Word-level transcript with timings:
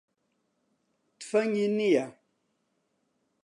تفەنگی 1.19 1.67
نییە. 1.77 2.05